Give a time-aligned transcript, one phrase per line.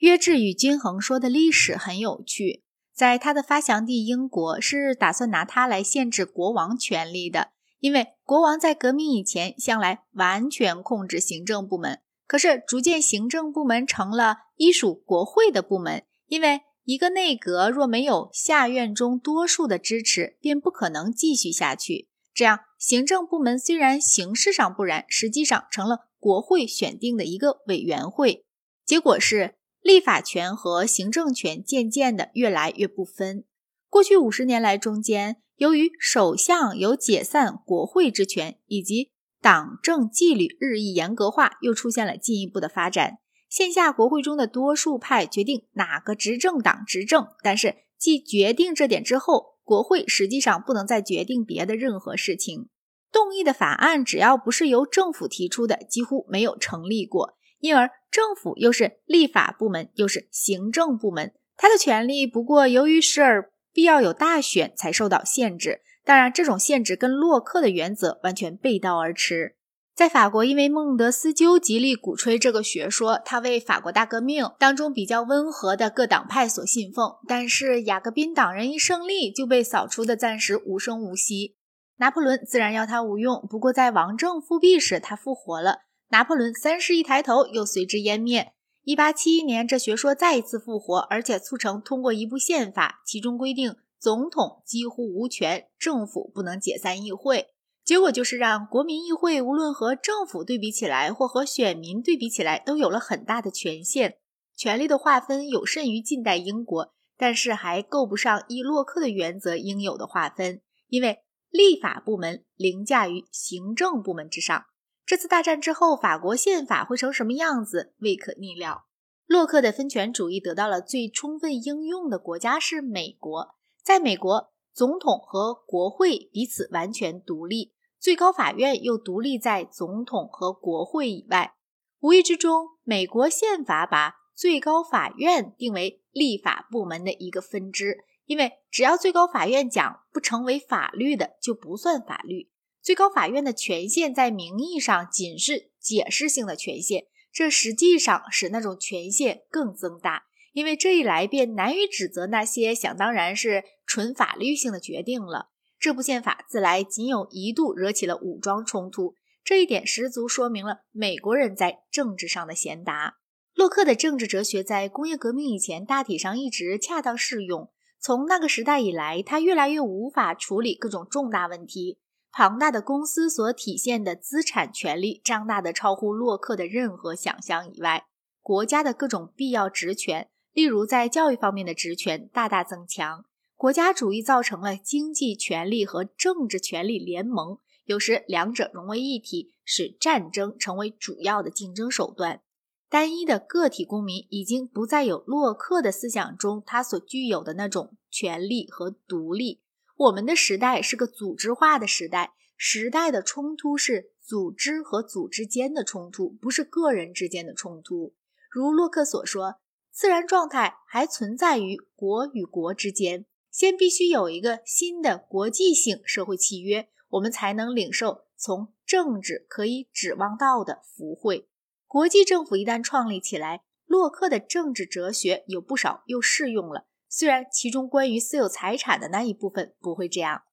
[0.00, 2.62] 约制与均衡说的历史很有趣，
[2.94, 12.00] 在他的发祥地英国是打算拿它来限制国王权力的，因为国王在革命以前向来完全控制行政部门。
[12.26, 22.08] 可是逐渐行政部门成了依属国会的部门，因为一个内阁若没有下院中多数的支持，便不可能继续下去。
[22.32, 28.46] 这样，行政部门虽然形式上不然，实际上成了国会选定的一个委员会。
[28.86, 29.56] 结果是。
[29.82, 33.44] 立法权和行政权渐渐的越来越不分。
[33.88, 43.18] 过去五十年来中间，由于首相有解散国会之权，以及党政纪律日益严格化，又出现了进一步的发展。
[43.48, 52.68] 线下国会中的多数派决定哪个执政党执政，但是继决定这点之后，国会实际上不能再决定别的任何事情。
[53.10, 57.34] 动议的法案只要不是由政府提出的，几乎没有成立过。
[57.58, 65.80] 因而，政府又是立法部门，又是行政部门，它的权力不过由于时而必要有大选才受到限制。
[66.04, 69.54] 当然，这种限制跟洛克的原则完全背道而驰。
[69.94, 77.16] 在法国，因为孟德斯鸠极力鼓吹这个学说，他为法国大革命当中比较温和的各党派所信奉。
[77.28, 81.56] 但是，雅各宾党人一胜利就被扫除的暂时无声无息。
[81.98, 85.80] 拿破仑自然要他无用，不过在王政复辟时，他复活了。
[86.10, 88.52] 拿破仑三世一抬头，又随之湮灭。
[88.82, 97.48] 一八七一年，这学说再一次复活，而且促成通过一部宪法，其中规定总统几乎无权，政府不能解散议会。
[97.84, 104.16] 结果就是让国民议会无论和政府对比起来，或和选民对比起来，都有了很大的权限。
[104.56, 114.64] 权力的划分有甚于近代英国，但是还够不上依洛克的原则应有的划分，因为立法部门凌驾于行政部门之上。
[115.10, 118.84] 这次大战之后，法国宪法会成什么样子，未可逆料。
[119.26, 123.56] 洛克的分权主义得到了最充分应用的国家是美国。
[123.82, 131.56] 在美国，总统和国会彼此完全独立，最高法院又独立在总统和国会以外。
[131.98, 142.49] 无意之中，美国宪法把最高法院定为立法部门的一个分支，因为只要最高法院讲不成为法律的，就不算法律。
[142.82, 150.24] 最高法院的权限在名义上仅是解释性的权限，这实际上使那种权限更增大。
[150.52, 155.50] 因为这一来便难以指责那些想当然是纯法律性的决定了。
[155.78, 159.14] 这部宪法自来仅有一度惹起了武装冲突，
[159.44, 163.18] 这一点十足说明了美国人在政治上的贤达。
[163.54, 167.70] 洛克的政治哲学在工业革命以前大体上一直恰当适用，
[168.00, 171.98] 从那个时代以来，他越来越无法处理各种重大问题。
[172.32, 178.06] 庞大的公司所体现的资产权力张大的超乎洛克的任何想象以外，
[178.40, 183.24] 国家的各种必要职权，例如在教育方面的职权大大增强。
[183.56, 192.40] 国家主义造成了经济权力和政治权力联盟，有时两者融为一体，使战争成为主要的竞争手段。
[192.88, 199.60] 单一的个体公民已经不再有洛克的思想中他所具有的那种权利和独立。
[200.00, 208.14] 我们的时代是个组织化的时代，时代的冲突是组织和组织间的冲突，不是个人之间的冲突。
[208.50, 209.56] 如洛克所说，
[209.92, 221.50] 自然状态还存在于国与国之间，先必须有一个新的国际性社会契约，我们才能领受从政治可以指望到的福惠。
[221.86, 226.86] 国际政府一旦创立起来，洛克的政治哲学有不少又适用了。
[227.10, 230.44] 虽然其中关于私有财产的那一部分不会这样。